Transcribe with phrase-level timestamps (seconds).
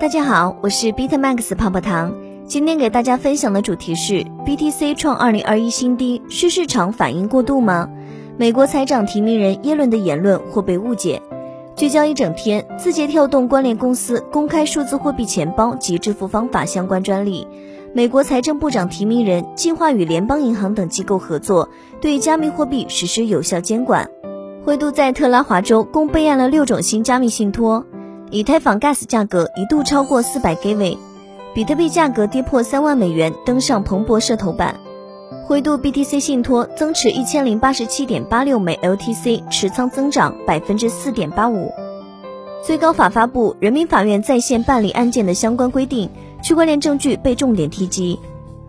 [0.00, 2.14] 大家好，我是 Bitmax 泡泡糖。
[2.46, 7.86] 今天给大家分享的主题是 BTC 创2021新低，是市场反应过度吗？
[8.38, 11.20] 美国财长提名人耶伦的言论或被误解。
[11.76, 17.46] 聚焦一整天，字节跳动关联公司公开数字货币钱包及支付方法相关专利。
[17.92, 21.68] 美国财政部长提名人计划与联邦银行等机构合作，
[22.00, 24.08] 对加密货币实施有效监管。
[24.64, 27.84] 灰度在特拉华州共备案了六种新加密信托，
[28.32, 30.96] 以太坊 Gas 价格一度超过四百 g 位，
[31.52, 34.78] 比特币价格跌破三万美元，登上彭博社头版。
[35.46, 41.72] 灰度 BTC 信托增持一千零八十七点八六枚 LTC，持仓增长百分之四点八五。
[42.64, 46.08] 最高法发布人民法院在线办理案件的相关规定，
[46.40, 48.20] 区块链证据被重点提及。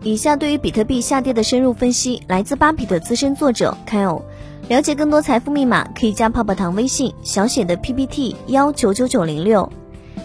[0.02, 4.22] 以下对于比特币下跌的深入分析，来自巴比的资深作者 Kyle。
[4.68, 9.68] 了解更多财富密码，可以加泡泡糖微信小写的 PPT 幺九九九零六。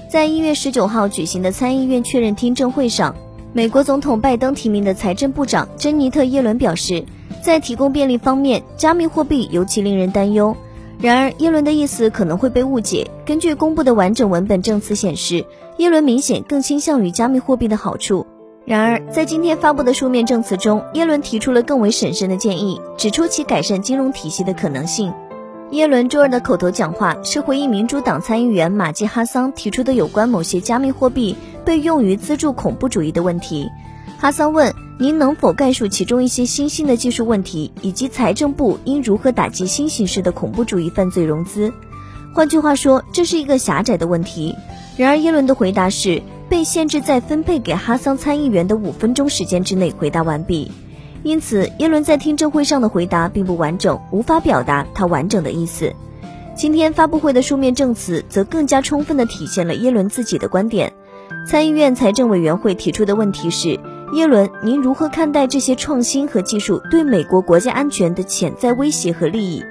[0.10, 3.16] 在一月十九号举行的参议院确认听证会上，
[3.52, 7.04] 美国总统拜登提名的财政部长珍妮特耶伦表示，
[7.42, 10.56] 在提供便利方面，加密货币尤其令人担忧。
[11.02, 13.10] 然而，耶伦的意思可能会被误解。
[13.26, 15.46] 根据公布的完整文本证词显示，
[15.78, 18.26] 耶伦明显更倾向于加密货币的好处。
[18.68, 25.14] 然而，在今天发布的书面证词中，耶伦提出了更为审慎的建议，指出其改善金融体系的可能性。
[25.72, 33.70] 耶伦周二的口头讲话是回应民主党参议员马基哈桑提出的有关某些加密货币被用于资助恐怖主义的问题。
[34.20, 41.72] 哈桑问：“您能否概述其中一些新兴的技术问题，以及财政部应如何打击新形式的恐怖主义犯罪融资？”
[42.36, 44.54] 换句话说，这是一个狭窄的问题。
[44.98, 46.22] 然而，耶伦的回答是。
[46.50, 50.72] 被限制在分配给哈桑参议员的五分钟时间之内回答完毕，
[51.24, 55.94] 因此耶伦在听证会上的回答并不完整，无法表达他完整的意思。
[56.56, 60.94] 今天发布会的书面证词则更加充分地体现了耶伦自己的观点。
[61.46, 63.80] 参议院财政委员会提出的问题是：
[64.14, 69.64] 耶伦，您如何看待这些创新和技术对美国国家安全的潜在威胁和利益？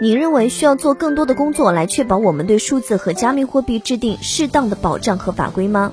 [0.00, 5.92] 你认为需要做更多的工作来确保我们对数字和加密货币制定适当的保障和法规吗？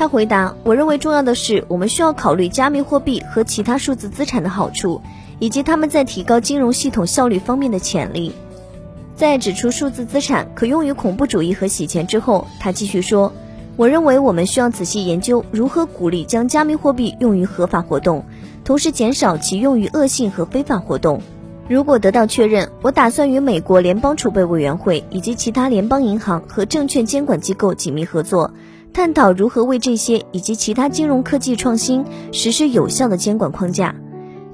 [0.00, 5.02] 他回答：“我认为重要的是，我们需要考虑加密货币和其他数字资产的好处，
[5.38, 8.32] 以及他们在提高金融系统效率方面的潜力。”
[9.14, 13.30] 在指出数字资产可用于恐怖主义和洗钱之后，他继续说
[13.76, 18.24] ：“我认为我们需要仔细研究如何鼓励将加密货币用于合法活动，
[18.64, 21.20] 同时减少其用于恶性和非法活动。
[21.68, 28.50] 如果得到确认，我打算与美国联邦储备委员会以及其他联邦银行和证券监管机构紧密合作。”
[28.92, 33.94] 探讨如何为这些以及其他金融科技创新实施有效的监管框架。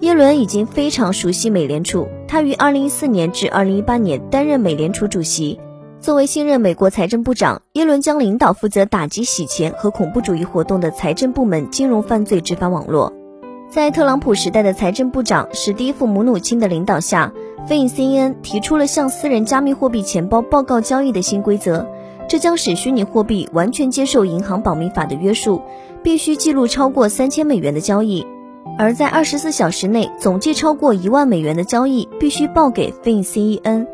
[0.00, 5.58] 耶伦已经非常熟悉美联储，他于2014年至2018年担任美联储主席。
[5.98, 13.12] 作为新任美国财政部长，耶伦将领导负责打击洗钱和恐怖主义活动的财政部门金融犯罪执法网络。
[13.70, 17.32] 在特朗普时代的财政部长史蒂夫·姆努钦的领导下
[17.66, 21.88] ，FinCEN 提出了向私人加密货币钱包报告交易的新规则。
[22.28, 25.62] 这将使虚拟货币完全接受银行保密法的约束，
[26.02, 28.26] 必须记录超过三千美元的交易，
[28.78, 33.86] 而在二十四小时内总计超过一万美元的交易必须报给 FinCEN。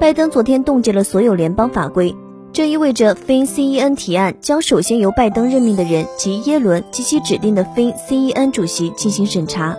[0.00, 2.14] 拜登昨天冻结了所有联邦法规，
[2.52, 9.76] 这意味着 FinCEN 提案将首先由拜登任命的人及耶伦及其指定的 FinCEN 主席进行审查。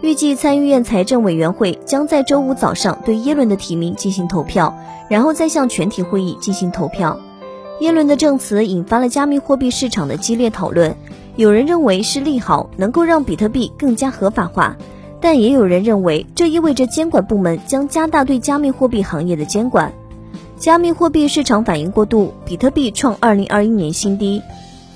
[0.00, 4.78] 预计参议院财政委员会将在周五早上对耶伦的提名进行投票，
[5.08, 7.18] 然后再向全体会议进行投票。
[7.80, 10.96] 耶伦的证词引发了加密货币市场的激烈讨论，
[11.36, 14.76] 有人认为是利好，能够让比特币更加合法化，
[15.20, 19.92] 但也有人认为这意味着监管部门将加大对加密货币行业的监管。
[20.56, 24.42] 加密货币市场反应过度，比特币创2021年新低。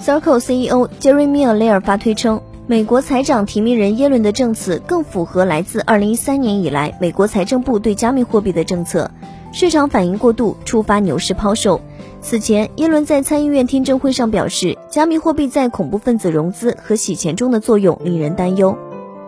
[0.04, 9.08] Circle CEO Jeremy a l a i r 发推称，美国财长提名人耶伦的证词更符合来自2013年以来美国财政部对加密货币的政策。
[9.52, 11.80] 市场反应过度，触发牛市抛售。
[12.22, 18.78] 此前，耶伦在参议院听证会上表示，加密货币在恐怖分子融资和洗钱中的作用令人担忧。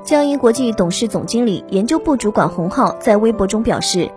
[0.04, 4.08] 交银国际董事总经理、研究部主管洪浩在微博中表示，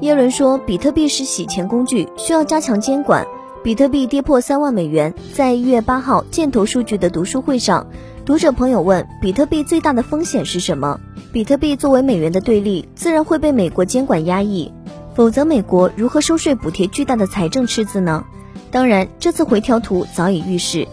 [0.00, 3.26] 耶伦说，比特币是洗钱工具，需要加强监管。
[3.62, 5.14] 比特币跌破三万美元。
[5.34, 7.86] 在一月八号箭头数据的读书会上，
[8.24, 10.98] 读者朋友问，比特币最大的风险是什么？
[11.32, 14.72] 比特币作为美元的对立，自然会被美国监管压抑。
[15.14, 18.24] 否则，美国如何收税补贴巨大的财政赤字呢？
[18.70, 20.88] 当然，这次回调图早已预示。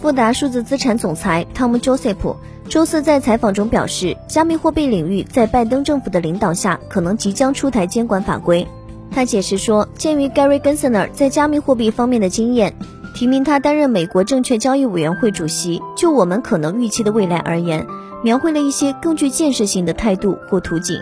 [0.00, 2.36] 富达数字资产总裁 Tom Joseph
[2.68, 8.66] 周四在采访中表示，加密货币领域在拜登政府的领导下，可能即将出台监管法规。
[9.10, 12.74] 他解释说，鉴于 Gary Gensler 在加密货币方面的经验，
[13.14, 15.82] 提名他担任美国证券交易委员会主席。
[15.96, 17.86] 就我们可能预期的未来而言，
[18.22, 21.00] 描绘了一些更具建设性的态度或图景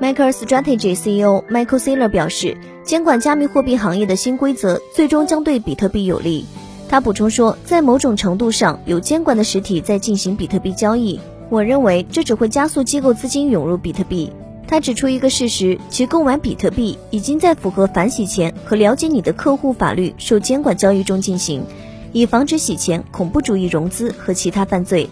[0.00, 6.44] MicroStrategy CEO Michael Saylor 表示，监管加密货币行业的新规则最终将对比特币有利。
[6.88, 11.20] 他补充说，在某种程度上，有监管的实体在进行比特币交易。
[11.48, 14.32] 我认为这只会加速机构资金涌入比特币。
[14.66, 21.64] 他指出一个事实，其购买比特币已经在符合反洗钱和了解你的客户法律受监管交易中进行，
[22.12, 25.08] 以防止洗钱、恐怖主义融资和其他犯罪。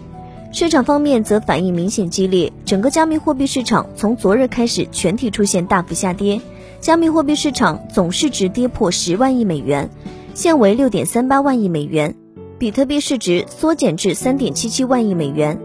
[0.54, 6.42] 市场方面则反应明显激烈，整个加密货币市场从昨日开始全体出现大幅下跌，
[6.78, 9.88] 加密货币市场总市值跌破十万亿美元，
[10.34, 12.14] 现为六点三八万亿美元，
[12.58, 15.58] 比特币市值缩减至三点七七万亿美元。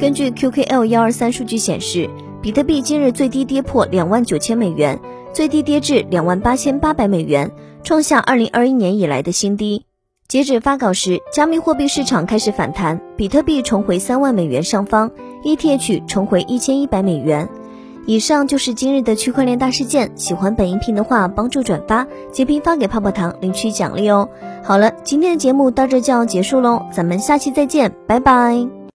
[0.00, 2.10] 根据 QKL 幺二三数据显示，
[2.42, 4.98] 比特币今日最低跌破两万九千美元，
[5.32, 7.52] 最低跌至两万八千八百美元，
[7.84, 9.84] 创下二零二一年以来的新低。
[10.32, 15.10] 截止发稿时，加密货币市场开始反弹，比特币重回三万美元上方
[15.44, 17.46] ，ETH 重回一千一百美元。
[18.06, 20.10] 以上就是今日的区块链大事件。
[20.14, 24.30] 喜欢本音频的话，帮助转发、截屏发给泡泡糖领取奖励哦。
[24.64, 28.81] 好了，今天的节目到这就要结束喽，咱们下期再见，拜拜。